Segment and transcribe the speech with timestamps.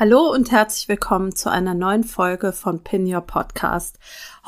[0.00, 3.98] Hallo und herzlich willkommen zu einer neuen Folge von Pin Your Podcast.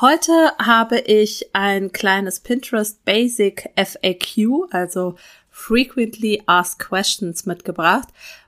[0.01, 5.13] Heute habe ich ein kleines Pinterest Basic FAQ, also
[5.51, 8.07] Frequently Asked Questions mitgebracht,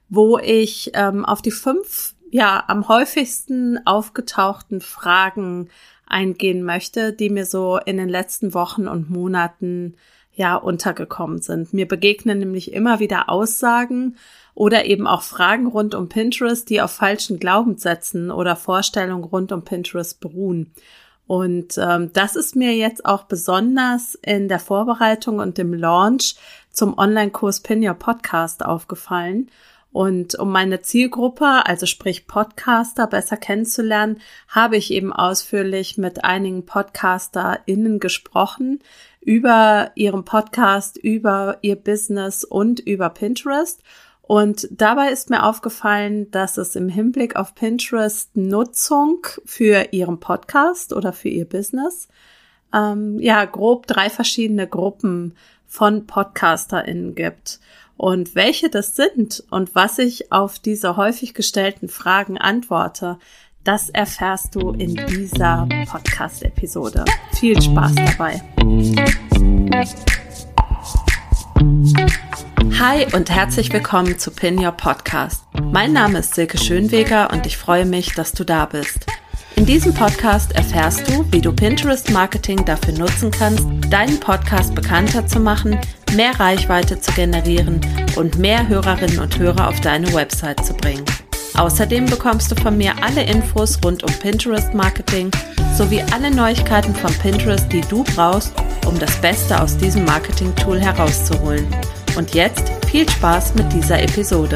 [0.10, 5.70] wo ich ähm, auf die fünf ja am häufigsten aufgetauchten Fragen
[6.08, 9.96] eingehen möchte, die mir so in den letzten Wochen und Monaten
[10.34, 11.72] ja untergekommen sind.
[11.72, 14.18] Mir begegnen nämlich immer wieder Aussagen
[14.56, 19.64] oder eben auch Fragen rund um Pinterest, die auf falschen Glaubenssätzen oder Vorstellungen rund um
[19.64, 20.72] Pinterest beruhen.
[21.28, 26.36] Und ähm, das ist mir jetzt auch besonders in der Vorbereitung und dem Launch
[26.72, 29.50] zum Online-Kurs Pin Your Podcast aufgefallen.
[29.92, 36.66] Und um meine Zielgruppe, also sprich Podcaster, besser kennenzulernen, habe ich eben ausführlich mit einigen
[36.66, 38.80] PodcasterInnen gesprochen
[39.22, 43.82] über ihren Podcast, über ihr Business und über Pinterest.
[44.28, 50.94] Und dabei ist mir aufgefallen, dass es im Hinblick auf Pinterest Nutzung für Ihren Podcast
[50.94, 52.08] oder für Ihr Business,
[52.74, 55.36] ähm, ja, grob drei verschiedene Gruppen
[55.68, 57.60] von PodcasterInnen gibt.
[57.98, 63.20] Und welche das sind und was ich auf diese häufig gestellten Fragen antworte,
[63.64, 67.06] das erfährst du in dieser Podcast-Episode.
[67.34, 68.42] Viel Spaß dabei.
[72.78, 75.46] Hi und herzlich willkommen zu Pin Your Podcast.
[75.72, 79.06] Mein Name ist Silke Schönweger und ich freue mich, dass du da bist.
[79.56, 85.26] In diesem Podcast erfährst du, wie du Pinterest Marketing dafür nutzen kannst, deinen Podcast bekannter
[85.26, 85.80] zu machen,
[86.18, 87.80] mehr Reichweite zu generieren
[88.18, 91.06] und mehr Hörerinnen und Hörer auf deine Website zu bringen.
[91.56, 95.32] Außerdem bekommst du von mir alle Infos rund um Pinterest Marketing
[95.78, 98.54] sowie alle Neuigkeiten von Pinterest, die du brauchst,
[98.86, 101.66] um das Beste aus diesem Marketing-Tool herauszuholen.
[102.18, 104.56] Und jetzt viel Spaß mit dieser Episode.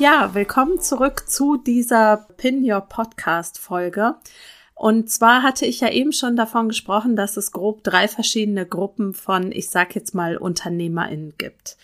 [0.00, 4.16] Ja, willkommen zurück zu dieser Pin Your Podcast Folge.
[4.74, 9.14] Und zwar hatte ich ja eben schon davon gesprochen, dass es grob drei verschiedene Gruppen
[9.14, 11.76] von, ich sag jetzt mal, UnternehmerInnen gibt.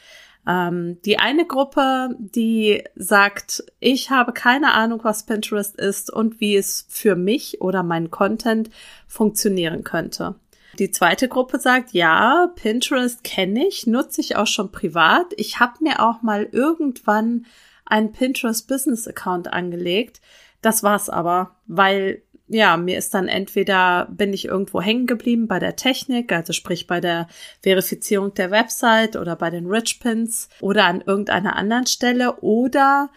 [0.47, 6.57] Ähm, die eine Gruppe, die sagt, ich habe keine Ahnung, was Pinterest ist und wie
[6.57, 8.71] es für mich oder meinen Content
[9.09, 10.37] funktionieren könnte.
[10.79, 15.33] Die zweite Gruppe sagt, ja, Pinterest kenne ich, nutze ich auch schon privat.
[15.37, 17.47] Ich habe mir auch mal irgendwann
[17.87, 20.21] einen Pinterest Business Account angelegt.
[20.61, 25.59] Das war's aber, weil ja, mir ist dann entweder bin ich irgendwo hängen geblieben bei
[25.59, 27.29] der Technik, also sprich bei der
[27.61, 33.11] Verifizierung der Website oder bei den Rich Pins oder an irgendeiner anderen Stelle oder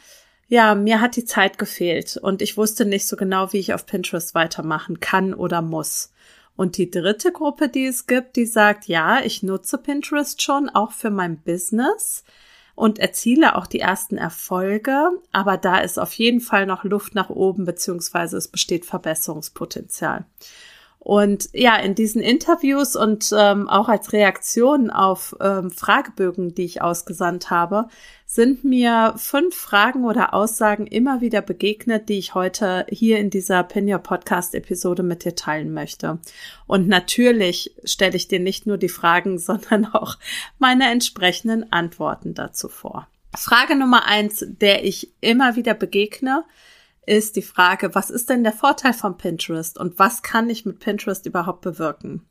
[0.48, 3.86] ja, mir hat die Zeit gefehlt und ich wusste nicht so genau, wie ich auf
[3.86, 6.12] Pinterest weitermachen kann oder muss.
[6.56, 10.92] Und die dritte Gruppe, die es gibt, die sagt, ja, ich nutze Pinterest schon auch
[10.92, 12.24] für mein Business
[12.80, 17.30] und erziele auch die ersten Erfolge, aber da ist auf jeden Fall noch Luft nach
[17.30, 20.24] oben, beziehungsweise es besteht Verbesserungspotenzial.
[20.98, 26.82] Und ja, in diesen Interviews und ähm, auch als Reaktion auf ähm, Fragebögen, die ich
[26.82, 27.90] ausgesandt habe,
[28.32, 33.64] sind mir fünf Fragen oder Aussagen immer wieder begegnet, die ich heute hier in dieser
[33.64, 36.20] Pin Your Podcast Episode mit dir teilen möchte.
[36.68, 40.20] Und natürlich stelle ich dir nicht nur die Fragen, sondern auch
[40.60, 43.08] meine entsprechenden Antworten dazu vor.
[43.36, 46.46] Frage Nummer eins, der ich immer wieder begegne,
[47.08, 50.78] ist die Frage, was ist denn der Vorteil von Pinterest und was kann ich mit
[50.78, 52.28] Pinterest überhaupt bewirken?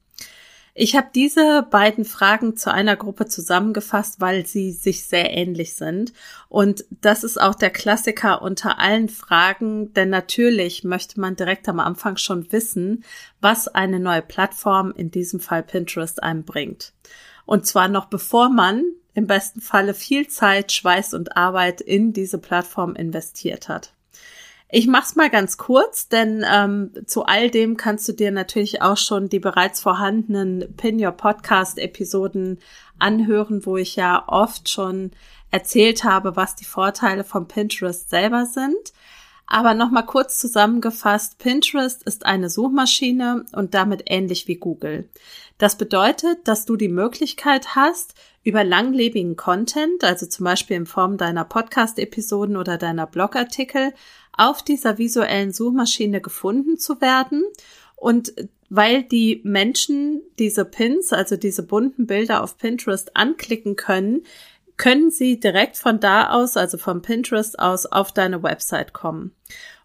[0.81, 6.13] Ich habe diese beiden Fragen zu einer Gruppe zusammengefasst, weil sie sich sehr ähnlich sind.
[6.49, 11.81] Und das ist auch der Klassiker unter allen Fragen, denn natürlich möchte man direkt am
[11.81, 13.03] Anfang schon wissen,
[13.41, 16.93] was eine neue Plattform, in diesem Fall Pinterest, einem bringt.
[17.45, 18.85] Und zwar noch bevor man
[19.15, 23.95] im besten Falle viel Zeit, Schweiß und Arbeit in diese Plattform investiert hat.
[24.71, 28.99] Ich mach's mal ganz kurz, denn ähm, zu all dem kannst du dir natürlich auch
[28.99, 32.59] schon die bereits vorhandenen Pin Your Podcast Episoden
[32.99, 35.13] anhören, wo ich ja oft schon
[35.51, 38.93] erzählt habe, was die Vorteile von Pinterest selber sind.
[39.47, 45.09] Aber nochmal kurz zusammengefasst, Pinterest ist eine Suchmaschine und damit ähnlich wie Google.
[45.57, 48.15] Das bedeutet, dass du die Möglichkeit hast,
[48.45, 53.93] über langlebigen Content, also zum Beispiel in Form deiner Podcast-Episoden oder deiner Blogartikel,
[54.33, 57.45] auf dieser visuellen Suchmaschine gefunden zu werden.
[57.97, 58.33] Und
[58.71, 64.23] weil die Menschen diese Pins, also diese bunten Bilder auf Pinterest anklicken können,
[64.77, 69.33] können sie direkt von da aus, also vom Pinterest aus, auf deine Website kommen.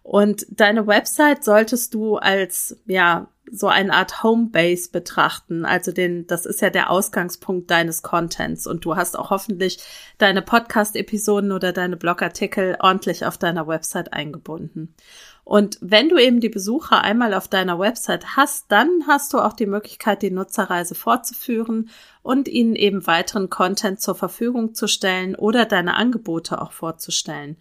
[0.04, 5.64] Und deine Website solltest du als, ja, so eine Art Homebase betrachten.
[5.64, 8.66] Also den, das ist ja der Ausgangspunkt deines Contents.
[8.66, 9.78] Und du hast auch hoffentlich
[10.18, 14.94] deine Podcast-Episoden oder deine Blogartikel ordentlich auf deiner Website eingebunden.
[15.42, 19.54] Und wenn du eben die Besucher einmal auf deiner Website hast, dann hast du auch
[19.54, 21.88] die Möglichkeit, die Nutzerreise fortzuführen
[22.22, 27.56] und ihnen eben weiteren Content zur Verfügung zu stellen oder deine Angebote auch vorzustellen.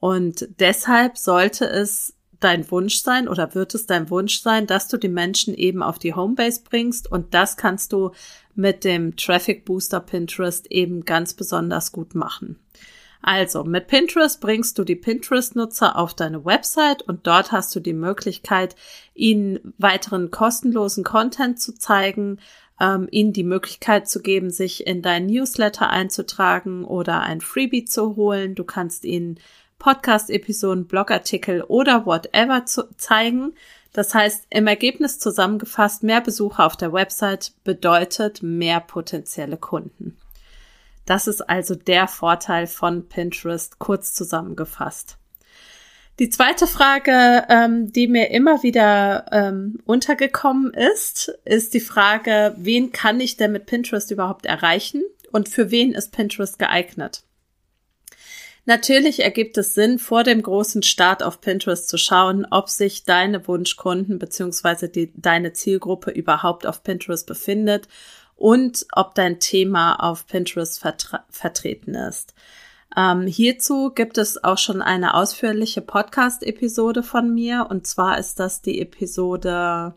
[0.00, 4.96] Und deshalb sollte es dein Wunsch sein oder wird es dein Wunsch sein, dass du
[4.96, 8.12] die Menschen eben auf die Homebase bringst und das kannst du
[8.54, 12.58] mit dem Traffic Booster Pinterest eben ganz besonders gut machen.
[13.22, 17.92] Also, mit Pinterest bringst du die Pinterest-Nutzer auf deine Website und dort hast du die
[17.92, 18.76] Möglichkeit,
[19.14, 22.38] ihnen weiteren kostenlosen Content zu zeigen,
[22.80, 28.16] ähm, ihnen die Möglichkeit zu geben, sich in dein Newsletter einzutragen oder ein Freebie zu
[28.16, 28.54] holen.
[28.54, 29.38] Du kannst ihnen
[29.80, 33.54] Podcast-Episoden, Blogartikel oder whatever zu zeigen.
[33.92, 40.16] Das heißt, im Ergebnis zusammengefasst, mehr Besucher auf der Website bedeutet mehr potenzielle Kunden.
[41.06, 45.16] Das ist also der Vorteil von Pinterest kurz zusammengefasst.
[46.20, 52.92] Die zweite Frage, ähm, die mir immer wieder ähm, untergekommen ist, ist die Frage, wen
[52.92, 57.22] kann ich denn mit Pinterest überhaupt erreichen und für wen ist Pinterest geeignet?
[58.66, 63.46] Natürlich ergibt es Sinn, vor dem großen Start auf Pinterest zu schauen, ob sich deine
[63.48, 65.08] Wunschkunden bzw.
[65.14, 67.88] deine Zielgruppe überhaupt auf Pinterest befindet
[68.36, 72.34] und ob dein Thema auf Pinterest vertre vertreten ist.
[72.96, 78.62] Ähm, hierzu gibt es auch schon eine ausführliche Podcast-Episode von mir und zwar ist das
[78.62, 79.94] die Episode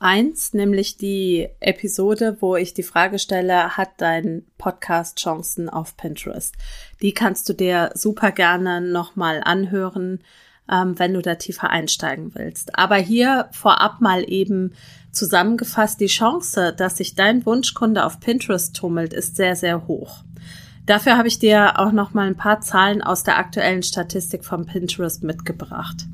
[0.00, 6.54] 1, nämlich die Episode, wo ich die Frage stelle, hat dein Podcast Chancen auf Pinterest?
[7.02, 10.20] Die kannst du dir super gerne nochmal anhören,
[10.70, 12.78] ähm, wenn du da tiefer einsteigen willst.
[12.78, 14.72] Aber hier vorab mal eben
[15.12, 20.22] Zusammengefasst, die Chance, dass sich dein Wunschkunde auf Pinterest tummelt, ist sehr, sehr hoch.
[20.86, 24.66] Dafür habe ich dir auch noch mal ein paar Zahlen aus der aktuellen Statistik von
[24.66, 26.06] Pinterest mitgebracht.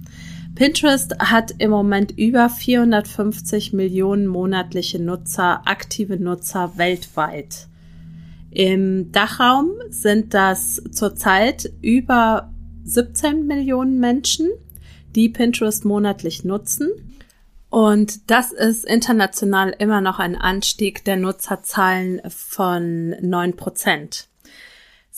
[0.56, 7.68] Pinterest hat im Moment über 450 Millionen monatliche Nutzer, aktive Nutzer weltweit.
[8.50, 12.54] Im Dachraum sind das zurzeit über
[12.84, 14.48] 17 Millionen Menschen,
[15.14, 16.88] die Pinterest monatlich nutzen.
[17.68, 24.28] Und das ist international immer noch ein Anstieg der Nutzerzahlen von neun Prozent.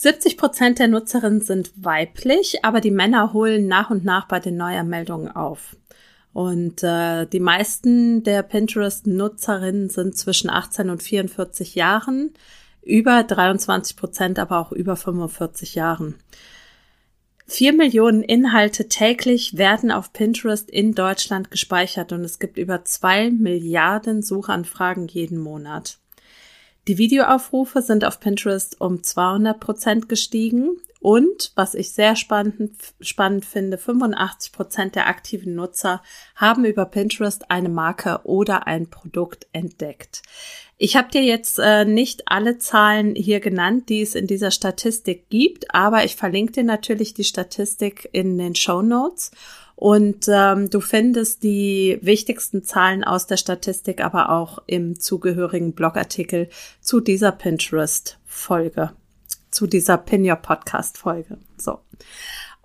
[0.01, 4.55] 70 Prozent der Nutzerinnen sind weiblich, aber die Männer holen nach und nach bei den
[4.55, 5.75] Neuermeldungen auf.
[6.31, 12.33] Und äh, die meisten der Pinterest-Nutzerinnen sind zwischen 18 und 44 Jahren,
[12.81, 16.15] über 23 Prozent aber auch über 45 Jahren.
[17.45, 23.31] Vier Millionen Inhalte täglich werden auf Pinterest in Deutschland gespeichert und es gibt über zwei
[23.31, 25.99] Milliarden Suchanfragen jeden Monat.
[26.89, 33.45] Die Videoaufrufe sind auf Pinterest um 200 Prozent gestiegen und, was ich sehr spannend, spannend
[33.45, 36.01] finde, 85 Prozent der aktiven Nutzer
[36.35, 40.23] haben über Pinterest eine Marke oder ein Produkt entdeckt.
[40.79, 45.29] Ich habe dir jetzt äh, nicht alle Zahlen hier genannt, die es in dieser Statistik
[45.29, 49.29] gibt, aber ich verlinke dir natürlich die Statistik in den Show Notes.
[49.79, 56.49] Und ähm, du findest die wichtigsten Zahlen aus der Statistik aber auch im zugehörigen Blogartikel
[56.81, 58.91] zu dieser Pinterest-Folge,
[59.51, 61.37] zu dieser Pin Your Podcast-Folge.
[61.57, 61.79] So.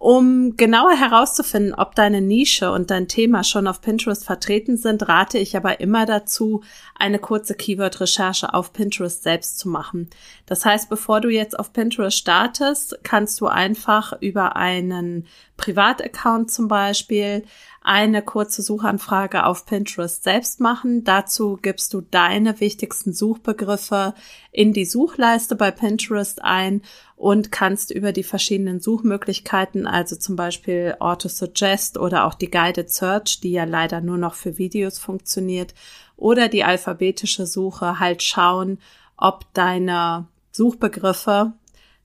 [0.04, 5.38] Um genauer herauszufinden, ob deine Nische und dein Thema schon auf Pinterest vertreten sind, rate
[5.38, 6.62] ich aber immer dazu,
[6.94, 10.10] eine kurze Keyword-Recherche auf Pinterest selbst zu machen.
[10.44, 16.68] Das heißt, bevor du jetzt auf Pinterest startest, kannst du einfach über einen Privataccount zum
[16.68, 17.42] Beispiel
[17.84, 21.04] eine kurze Suchanfrage auf Pinterest selbst machen.
[21.04, 24.14] Dazu gibst du deine wichtigsten Suchbegriffe
[24.50, 26.80] in die Suchleiste bei Pinterest ein
[27.14, 33.40] und kannst über die verschiedenen Suchmöglichkeiten, also zum Beispiel Auto-Suggest oder auch die Guided Search,
[33.40, 35.74] die ja leider nur noch für Videos funktioniert,
[36.16, 38.78] oder die alphabetische Suche halt schauen,
[39.18, 41.52] ob deine Suchbegriffe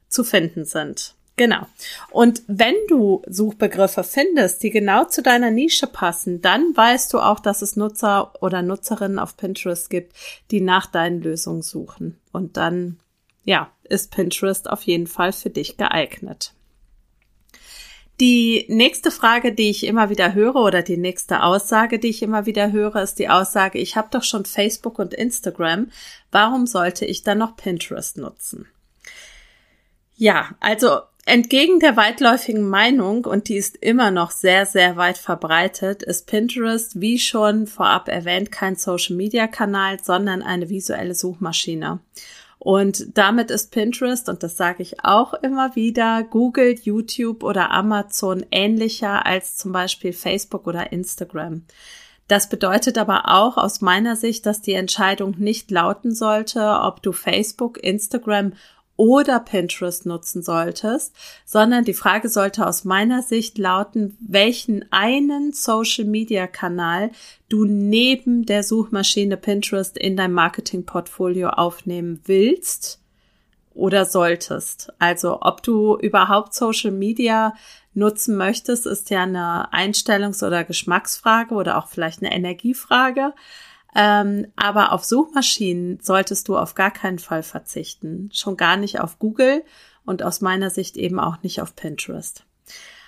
[0.09, 1.15] zu finden sind.
[1.39, 1.65] Genau.
[2.11, 7.39] Und wenn du Suchbegriffe findest, die genau zu deiner Nische passen, dann weißt du auch,
[7.39, 10.17] dass es Nutzer oder Nutzerinnen auf Pinterest gibt,
[10.51, 12.19] die nach deinen Lösungen suchen.
[12.33, 12.99] Und dann,
[13.45, 16.51] ja, ist Pinterest auf jeden Fall für dich geeignet.
[18.19, 22.45] Die nächste Frage, die ich immer wieder höre oder die nächste Aussage, die ich immer
[22.45, 25.89] wieder höre, ist die Aussage, ich habe doch schon Facebook und Instagram,
[26.31, 28.67] warum sollte ich dann noch Pinterest nutzen?
[30.17, 36.03] Ja, also entgegen der weitläufigen Meinung, und die ist immer noch sehr, sehr weit verbreitet,
[36.03, 41.99] ist Pinterest, wie schon vorab erwähnt, kein Social-Media-Kanal, sondern eine visuelle Suchmaschine.
[42.57, 48.45] Und damit ist Pinterest, und das sage ich auch immer wieder, Google, YouTube oder Amazon
[48.51, 51.63] ähnlicher als zum Beispiel Facebook oder Instagram.
[52.27, 57.11] Das bedeutet aber auch aus meiner Sicht, dass die Entscheidung nicht lauten sollte, ob du
[57.11, 58.53] Facebook, Instagram
[58.99, 61.15] oder Pinterest nutzen solltest,
[61.45, 67.11] sondern die Frage sollte aus meiner Sicht lauten, welchen einen Social-Media-Kanal
[67.47, 72.99] du neben der Suchmaschine Pinterest in dein Marketing-Portfolio aufnehmen willst
[73.73, 74.91] oder solltest.
[74.99, 77.53] Also ob du überhaupt Social Media
[77.93, 83.33] nutzen möchtest, ist ja eine Einstellungs- oder Geschmacksfrage oder auch vielleicht eine Energiefrage.
[83.95, 88.29] Ähm, aber auf Suchmaschinen solltest du auf gar keinen Fall verzichten.
[88.33, 89.63] Schon gar nicht auf Google
[90.05, 92.43] und aus meiner Sicht eben auch nicht auf Pinterest.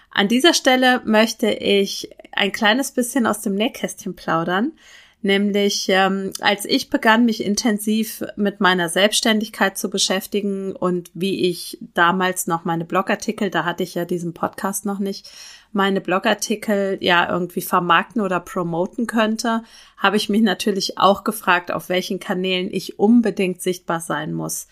[0.09, 4.73] An dieser Stelle möchte ich ein kleines bisschen aus dem Nähkästchen plaudern.
[5.23, 11.77] Nämlich, ähm, als ich begann, mich intensiv mit meiner Selbstständigkeit zu beschäftigen und wie ich
[11.93, 15.29] damals noch meine Blogartikel, da hatte ich ja diesen Podcast noch nicht,
[15.73, 19.63] meine Blogartikel ja irgendwie vermarkten oder promoten könnte,
[19.95, 24.67] habe ich mich natürlich auch gefragt, auf welchen Kanälen ich unbedingt sichtbar sein muss.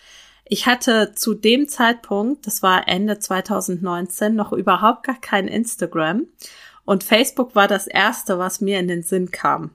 [0.46, 6.26] Ich hatte zu dem Zeitpunkt, das war Ende 2019, noch überhaupt gar kein Instagram
[6.86, 9.70] und Facebook war das erste, was mir in den Sinn kam.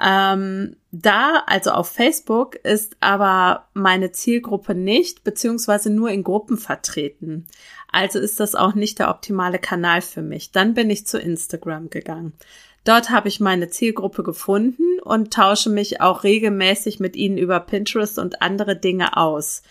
[0.00, 7.46] Ähm, da, also auf Facebook, ist aber meine Zielgruppe nicht, beziehungsweise nur in Gruppen vertreten.
[7.90, 10.52] Also ist das auch nicht der optimale Kanal für mich.
[10.52, 12.34] Dann bin ich zu Instagram gegangen.
[12.84, 18.18] Dort habe ich meine Zielgruppe gefunden und tausche mich auch regelmäßig mit ihnen über Pinterest
[18.18, 19.62] und andere Dinge aus.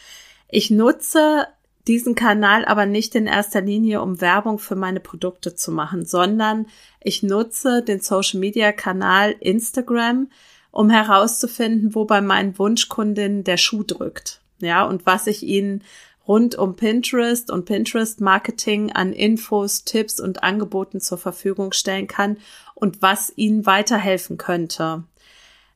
[0.50, 1.48] Ich nutze
[1.88, 6.68] diesen Kanal aber nicht in erster Linie, um Werbung für meine Produkte zu machen, sondern
[7.02, 10.30] ich nutze den Social Media Kanal Instagram,
[10.72, 14.42] um herauszufinden, wo bei meinen Wunschkundinnen der Schuh drückt.
[14.60, 15.84] Ja, und was ich ihnen
[16.28, 22.38] rund um Pinterest und Pinterest Marketing an Infos, Tipps und Angeboten zur Verfügung stellen kann
[22.74, 25.04] und was ihnen weiterhelfen könnte.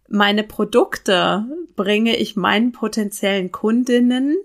[0.07, 4.37] Meine Produkte bringe ich meinen potenziellen Kundinnen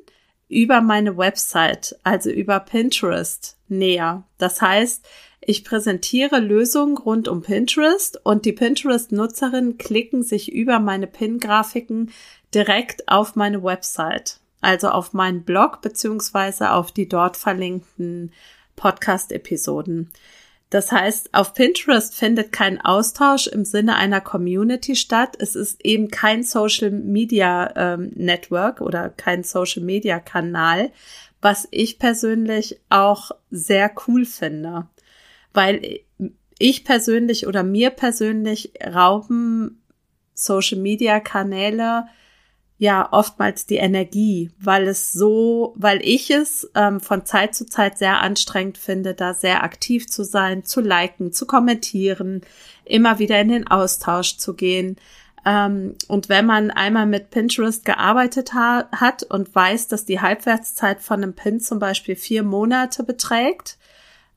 [0.48, 4.24] über meine Website, also über Pinterest näher.
[4.38, 5.04] Das heißt,
[5.40, 12.12] ich präsentiere Lösungen rund um Pinterest und die Pinterest-Nutzerinnen klicken sich über meine Pin-Grafiken
[12.54, 18.32] direkt auf meine Website also auf meinen Blog beziehungsweise auf die dort verlinkten
[18.76, 20.10] Podcast-Episoden.
[20.74, 25.36] Das heißt, auf Pinterest findet kein Austausch im Sinne einer Community statt.
[25.38, 30.90] Es ist eben kein Social Media ähm, Network oder kein Social Media Kanal,
[31.40, 34.88] was ich persönlich auch sehr cool finde,
[35.52, 36.00] weil
[36.58, 39.80] ich persönlich oder mir persönlich rauben
[40.34, 42.08] Social Media Kanäle
[42.78, 47.98] ja oftmals die Energie, weil es so, weil ich es ähm, von Zeit zu Zeit
[47.98, 52.42] sehr anstrengend finde, da sehr aktiv zu sein, zu liken, zu kommentieren,
[52.84, 54.96] immer wieder in den Austausch zu gehen.
[55.46, 61.00] Ähm, und wenn man einmal mit Pinterest gearbeitet ha hat und weiß, dass die Halbwertszeit
[61.00, 63.78] von einem Pin zum Beispiel vier Monate beträgt,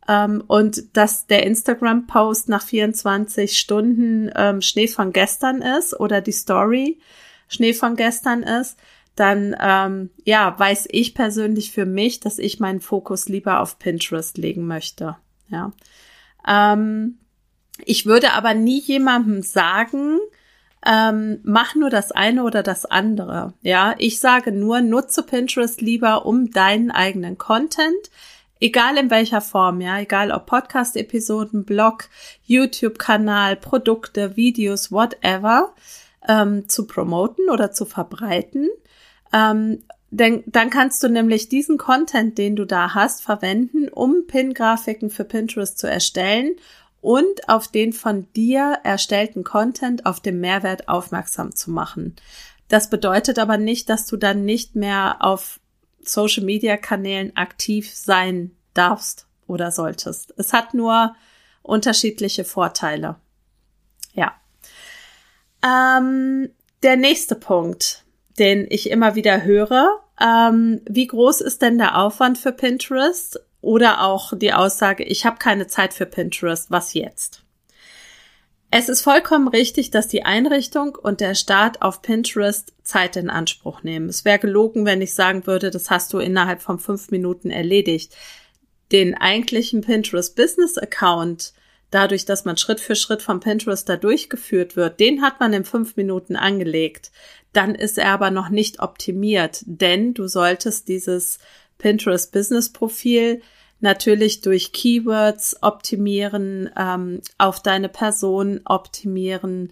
[0.08, 6.32] ähm, und dass der Instagram-Post nach 24 Stunden ähm, Schnee von gestern ist oder die
[6.32, 7.00] Story,
[7.48, 8.78] Schnee von gestern ist,
[9.16, 14.38] dann ähm, ja weiß ich persönlich für mich, dass ich meinen Fokus lieber auf Pinterest
[14.38, 15.18] legen möchte.
[15.50, 15.72] Ja,
[16.48, 17.18] ähm,
[17.86, 20.20] ich würde aber nie jemandem sagen,
[20.86, 23.54] ähm, mach nur das eine oder das andere.
[23.62, 28.12] Ja, ich sage nur, nutze Pinterest lieber um deinen eigenen Content,
[28.60, 32.10] egal in welcher Form, ja, egal ob Podcast-Episoden, Blog,
[32.46, 35.74] YouTube-Kanal, Produkte, Videos, whatever
[36.28, 38.70] ähm, zu promoten oder zu verbreiten.
[39.34, 45.10] Ähm, denn dann kannst du nämlich diesen Content, den du da hast, verwenden, um Pin-Grafiken
[45.10, 46.56] für Pinterest zu erstellen
[47.02, 52.16] und auf den von dir erstellten Content auf den Mehrwert aufmerksam zu machen.
[52.70, 55.60] Das bedeutet aber nicht, dass du dann nicht mehr auf
[56.02, 60.34] Social Media Kanälen aktiv sein darfst oder solltest.
[60.38, 61.16] Es hat nur
[61.62, 63.16] unterschiedliche Vorteile.
[64.14, 64.34] Ja.
[65.64, 66.50] Ähm,
[66.84, 68.04] der nächste Punkt,
[68.38, 73.40] den ich immer wieder höre, ähm, wie groß ist denn der Aufwand für Pinterest?
[73.62, 77.44] Oder auch die Aussage, ich habe keine Zeit für Pinterest, was jetzt?
[78.70, 83.82] Es ist vollkommen richtig, dass die Einrichtung und der Start auf Pinterest Zeit in Anspruch
[83.84, 84.10] nehmen.
[84.10, 88.16] Es wäre gelogen, wenn ich sagen würde, das hast du innerhalb von fünf Minuten erledigt.
[88.92, 91.54] Den eigentlichen Pinterest Business Account,
[91.92, 95.64] dadurch, dass man Schritt für Schritt vom Pinterest da durchgeführt wird, den hat man in
[95.64, 97.12] fünf Minuten angelegt.
[97.54, 101.40] Dann ist er aber noch nicht optimiert, denn du solltest dieses
[101.78, 103.42] Pinterest Business Profil
[103.80, 109.72] natürlich durch Keywords optimieren, ähm, auf deine Person optimieren,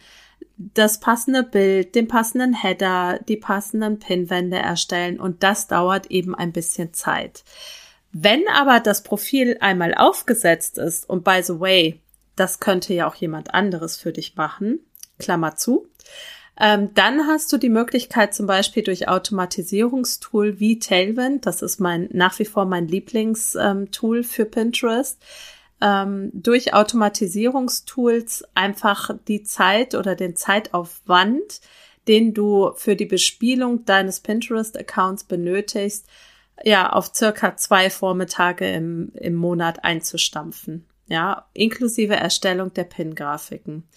[0.58, 6.54] das passende Bild, den passenden Header, die passenden Pinwände erstellen und das dauert eben ein
[6.54, 7.44] bisschen Zeit.
[8.12, 12.00] Wenn aber das Profil einmal aufgesetzt ist und by the way,
[12.36, 14.80] das könnte ja auch jemand anderes für dich machen,
[15.20, 15.88] Klammer zu,
[16.58, 22.08] ähm, dann hast du die Möglichkeit zum Beispiel durch Automatisierungstool wie Tailwind, das ist mein
[22.14, 25.22] nach wie vor mein Lieblingstool für Pinterest,
[25.82, 31.60] ähm, durch Automatisierungstools einfach die Zeit oder den Zeitaufwand,
[32.08, 36.08] den du für die Bespielung deines Pinterest-Accounts benötigst,
[36.64, 40.86] ja, auf circa zwei Vormittage im, im Monat einzustampfen.
[41.08, 43.88] Ja, inklusive Erstellung der Pin-Grafiken.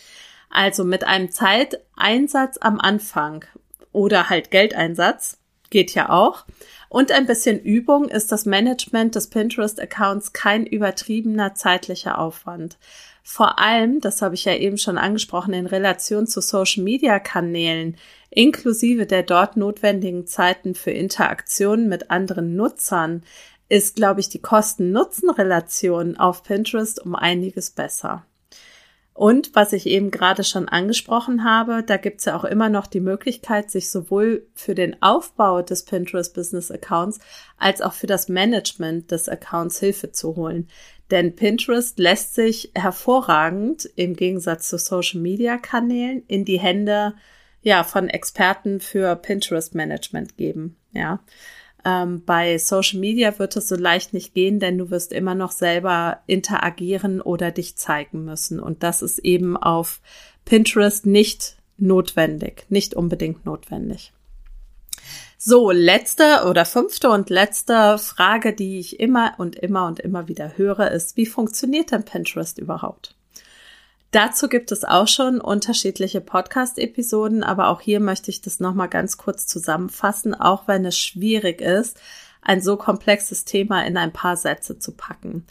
[0.50, 3.44] Also mit einem Zeiteinsatz am Anfang
[3.92, 5.38] oder halt Geldeinsatz,
[5.70, 6.44] geht ja auch.
[6.88, 12.78] Und ein bisschen Übung ist das Management des Pinterest-Accounts kein übertriebener zeitlicher Aufwand.
[13.22, 17.96] Vor allem, das habe ich ja eben schon angesprochen, in Relation zu Social-Media-Kanälen,
[18.30, 23.22] inklusive der dort notwendigen Zeiten für Interaktionen mit anderen Nutzern,
[23.68, 28.24] ist, glaube ich, die Kosten-Nutzen-Relation auf Pinterest um einiges besser.
[29.18, 33.00] Und was ich eben gerade schon angesprochen habe, da gibt's ja auch immer noch die
[33.00, 37.18] Möglichkeit, sich sowohl für den Aufbau des Pinterest Business Accounts
[37.56, 40.68] als auch für das Management des Accounts Hilfe zu holen.
[41.10, 47.14] Denn Pinterest lässt sich hervorragend im Gegensatz zu Social Media Kanälen in die Hände
[47.60, 50.76] ja von Experten für Pinterest Management geben.
[50.92, 51.18] Ja.
[51.84, 55.52] Ähm, bei Social Media wird es so leicht nicht gehen, denn du wirst immer noch
[55.52, 58.60] selber interagieren oder dich zeigen müssen.
[58.60, 60.00] Und das ist eben auf
[60.44, 64.12] Pinterest nicht notwendig, nicht unbedingt notwendig.
[65.40, 70.58] So, letzte oder fünfte und letzte Frage, die ich immer und immer und immer wieder
[70.58, 73.14] höre, ist, wie funktioniert denn Pinterest überhaupt?
[74.10, 79.18] Dazu gibt es auch schon unterschiedliche Podcast-Episoden, aber auch hier möchte ich das nochmal ganz
[79.18, 82.00] kurz zusammenfassen, auch wenn es schwierig ist,
[82.40, 85.44] ein so komplexes Thema in ein paar Sätze zu packen.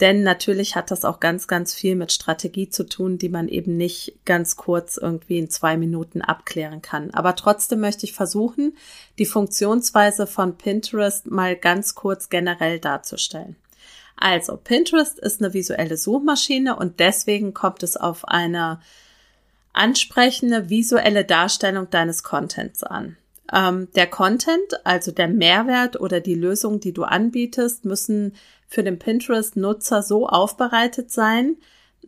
[0.00, 3.76] Denn natürlich hat das auch ganz, ganz viel mit Strategie zu tun, die man eben
[3.76, 7.12] nicht ganz kurz irgendwie in zwei Minuten abklären kann.
[7.12, 8.76] Aber trotzdem möchte ich versuchen,
[9.20, 13.54] die Funktionsweise von Pinterest mal ganz kurz generell darzustellen.
[14.16, 18.80] Also, Pinterest ist eine visuelle Suchmaschine und deswegen kommt es auf eine
[19.72, 23.16] ansprechende visuelle Darstellung deines Contents an.
[23.52, 28.34] Ähm, der Content, also der Mehrwert oder die Lösung, die du anbietest, müssen
[28.68, 31.56] für den Pinterest-Nutzer so aufbereitet sein,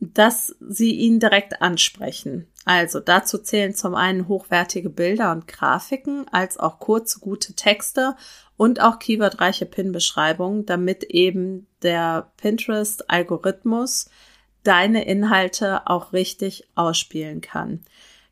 [0.00, 2.46] dass sie ihn direkt ansprechen.
[2.64, 8.16] Also dazu zählen zum einen hochwertige Bilder und Grafiken, als auch kurze, gute Texte
[8.56, 14.08] und auch keywordreiche Pin-Beschreibungen, damit eben der Pinterest-Algorithmus
[14.62, 17.84] deine Inhalte auch richtig ausspielen kann.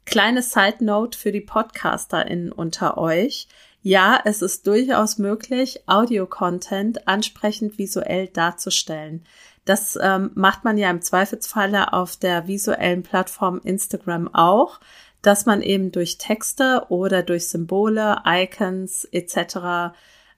[0.04, 3.48] Kleine Side Note für die PodcasterInnen unter euch.
[3.82, 9.24] Ja, es ist durchaus möglich, Audio-Content ansprechend visuell darzustellen.
[9.64, 14.80] Das ähm, macht man ja im Zweifelsfalle auf der visuellen Plattform Instagram auch
[15.22, 19.94] dass man eben durch Texte oder durch Symbole, Icons etc.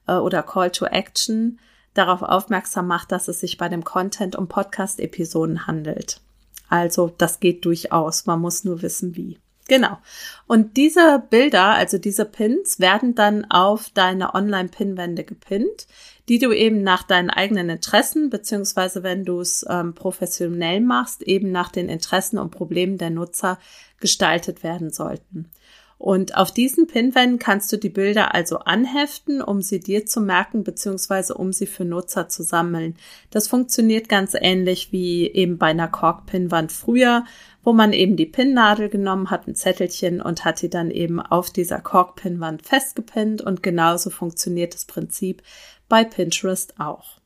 [0.07, 1.59] Äh, oder Call to Action
[1.95, 6.21] darauf aufmerksam macht, dass es sich bei dem Content um Podcast-Episoden handelt.
[6.69, 9.39] Also das geht durchaus, man muss nur wissen wie.
[9.67, 9.97] Genau.
[10.45, 15.87] Und diese Bilder, also diese Pins, werden dann auf deine Online-Pinwände gepinnt,
[16.27, 21.51] die du eben nach deinen eigenen Interessen, beziehungsweise wenn du es ähm, professionell machst, eben
[21.51, 23.59] nach den Interessen und Problemen der Nutzer
[23.99, 25.49] gestaltet werden sollten.
[25.97, 30.63] Und auf diesen Pinwänden kannst du die Bilder also anheften, um sie dir zu merken,
[30.63, 32.95] beziehungsweise um sie für Nutzer zu sammeln.
[33.31, 37.23] Das funktioniert ganz ähnlich wie eben bei einer Kork-Pinwand früher,
[37.63, 41.49] wo man eben die Pinnadel genommen hat, ein Zettelchen und hat die dann eben auf
[41.49, 45.41] dieser Kork-Pinwand festgepinnt und genauso funktioniert das Prinzip
[45.87, 47.19] bei Pinterest auch.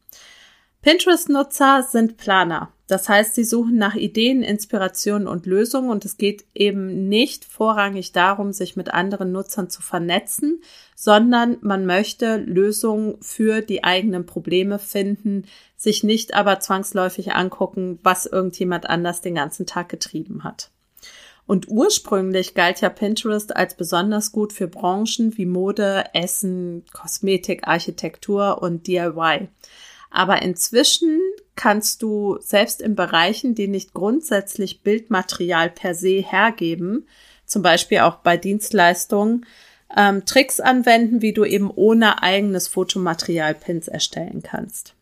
[0.82, 2.72] Pinterest-Nutzer sind Planer.
[2.88, 8.14] Das heißt, sie suchen nach Ideen, Inspirationen und Lösungen und es geht eben nicht vorrangig
[8.14, 10.62] darum, sich mit anderen Nutzern zu vernetzen,
[10.96, 15.46] sondern man möchte Lösungen für die eigenen Probleme finden,
[15.76, 20.72] sich nicht aber zwangsläufig angucken, was irgendjemand anders den ganzen Tag getrieben hat.
[21.50, 28.62] Und ursprünglich galt ja Pinterest als besonders gut für Branchen wie Mode, Essen, Kosmetik, Architektur
[28.62, 29.48] und DIY.
[30.12, 31.20] Aber inzwischen
[31.56, 37.08] kannst du selbst in Bereichen, die nicht grundsätzlich Bildmaterial per se hergeben,
[37.48, 39.48] zum Beispiel auch bei Dienstleistungen,
[39.98, 44.94] ähm, Tricks anwenden, wie du eben ohne eigenes Fotomaterial Pins erstellen kannst.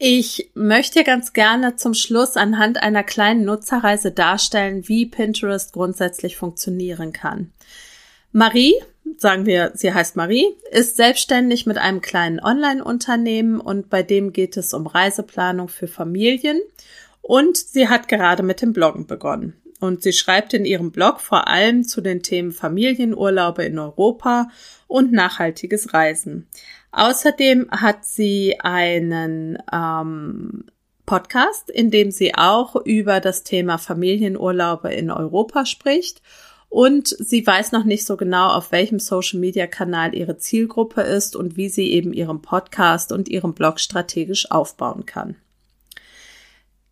[0.00, 7.12] Ich möchte ganz gerne zum Schluss anhand einer kleinen Nutzerreise darstellen, wie Pinterest grundsätzlich funktionieren
[7.12, 7.50] kann.
[8.30, 8.74] Marie,
[9.16, 14.56] sagen wir, sie heißt Marie, ist selbstständig mit einem kleinen Online-Unternehmen und bei dem geht
[14.56, 16.60] es um Reiseplanung für Familien
[17.20, 19.54] und sie hat gerade mit dem Bloggen begonnen.
[19.80, 24.48] Und sie schreibt in ihrem Blog vor allem zu den Themen Familienurlaube in Europa
[24.86, 26.46] und nachhaltiges Reisen.
[26.92, 30.64] Außerdem hat sie einen ähm,
[31.06, 36.22] Podcast, in dem sie auch über das Thema Familienurlaube in Europa spricht.
[36.68, 41.70] Und sie weiß noch nicht so genau, auf welchem Social-Media-Kanal ihre Zielgruppe ist und wie
[41.70, 45.36] sie eben ihren Podcast und ihren Blog strategisch aufbauen kann.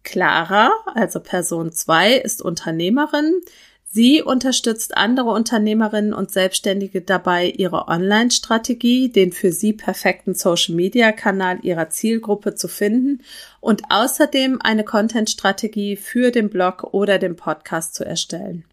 [0.02, 3.40] Clara, also Person 2, ist Unternehmerin.
[3.96, 11.88] Sie unterstützt andere Unternehmerinnen und Selbstständige dabei, ihre Online-Strategie, den für sie perfekten Social-Media-Kanal ihrer
[11.88, 13.22] Zielgruppe zu finden
[13.59, 18.66] und außerdem eine Content-Strategie für den Blog oder den Podcast zu erstellen.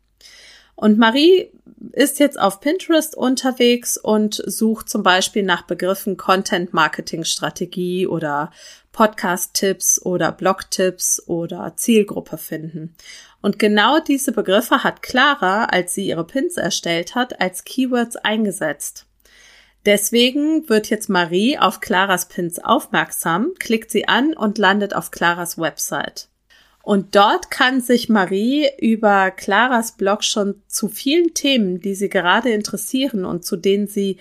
[0.76, 1.52] Und Marie
[1.92, 8.52] ist jetzt auf Pinterest unterwegs und sucht zum Beispiel nach Begriffen Content Marketing Strategie oder
[8.92, 12.96] Podcast-Tipps oder Blog-Tipps oder Zielgruppe finden.
[13.42, 19.06] Und genau diese Begriffe hat Clara, als sie ihre Pins erstellt hat, als Keywords eingesetzt.
[19.86, 25.58] Deswegen wird jetzt Marie auf Claras Pins aufmerksam, klickt sie an und landet auf Claras
[25.58, 26.30] Website.
[26.84, 32.50] Und dort kann sich Marie über Claras Blog schon zu vielen Themen, die sie gerade
[32.50, 34.18] interessieren und zu denen sie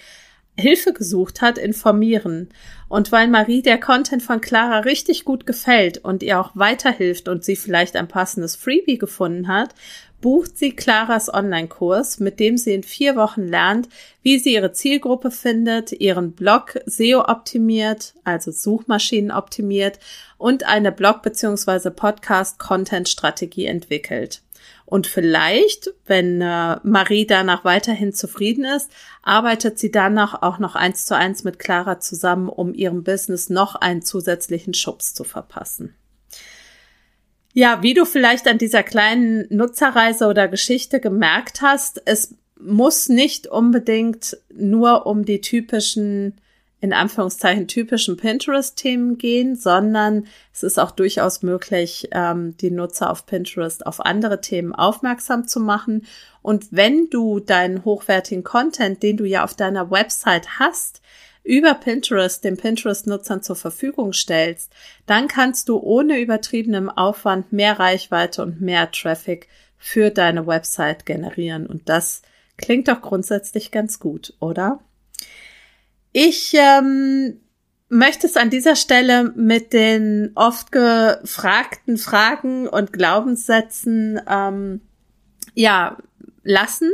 [0.57, 2.51] Hilfe gesucht hat, informieren.
[2.88, 7.42] Und weil Marie der Content von Clara richtig gut gefällt und ihr auch weiterhilft und
[7.42, 9.75] sie vielleicht ein passendes Freebie gefunden hat,
[10.22, 13.90] bucht sie Claras Online-Kurs, mit dem sie in vier Wochen lernt,
[14.22, 19.98] wie sie ihre Zielgruppe findet, ihren Blog SEO optimiert, also Suchmaschinen optimiert
[20.38, 21.90] und eine Blog- bzw.
[21.90, 24.40] Podcast-Content-Strategie entwickelt.
[24.87, 28.90] Und vielleicht, wenn äh, Marie danach weiterhin zufrieden ist,
[29.22, 33.74] arbeitet sie danach auch noch eins zu eins mit Clara zusammen, um ihrem Business noch
[33.74, 35.94] einen zusätzlichen Schubs zu verpassen.
[37.52, 43.46] Ja, wie du vielleicht an dieser kleinen Nutzerreise oder Geschichte gemerkt hast, es muss nicht
[43.46, 46.34] unbedingt nur um die typischen
[46.82, 53.24] in Anführungszeichen typischen Pinterest-Themen gehen, sondern es ist auch durchaus möglich, ähm, die Nutzer auf
[53.24, 56.04] Pinterest auf andere Themen aufmerksam zu machen.
[56.42, 61.01] Und wenn du deinen hochwertigen Content, den du ja auf deiner Website hast,
[61.44, 64.72] über Pinterest den Pinterest-Nutzern zur Verfügung stellst,
[65.07, 71.66] dann kannst du ohne übertriebenem Aufwand mehr Reichweite und mehr Traffic für deine Website generieren.
[71.66, 72.22] Und das
[72.57, 74.81] klingt doch grundsätzlich ganz gut, oder?
[76.12, 77.40] Ich ähm,
[77.88, 84.81] möchte es an dieser Stelle mit den oft gefragten Fragen und Glaubenssätzen ähm,
[85.55, 85.98] ja
[86.42, 86.90] lassen.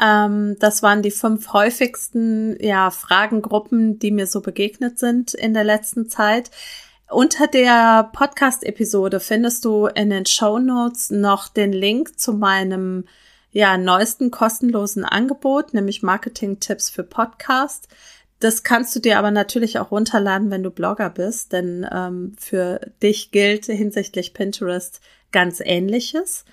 [0.00, 5.64] Ähm, das waren die fünf häufigsten ja Fragengruppen, die mir so begegnet sind in der
[5.64, 6.50] letzten Zeit.
[7.10, 13.04] Unter der Podcast-Episode findest du in den Show Notes noch den Link zu meinem
[13.52, 17.88] ja neuesten kostenlosen Angebot, nämlich Marketing-Tipps für Podcast.
[18.40, 22.80] Das kannst du dir aber natürlich auch runterladen, wenn du Blogger bist, denn ähm, für
[23.02, 26.44] dich gilt hinsichtlich Pinterest ganz ähnliches.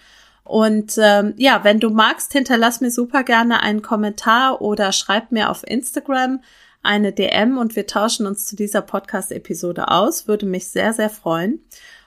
[0.43, 5.49] Und ähm, ja, wenn du magst, hinterlass mir super gerne einen Kommentar oder schreib mir
[5.49, 6.41] auf Instagram
[6.83, 10.27] eine DM und wir tauschen uns zu dieser Podcast-Episode aus.
[10.27, 11.59] Würde mich sehr, sehr freuen.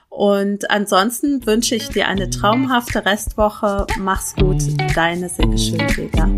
[0.09, 3.85] Und ansonsten wünsche ich dir eine traumhafte Restwoche.
[3.99, 4.61] Mach's gut,
[4.95, 6.29] deine Silke Schönweger.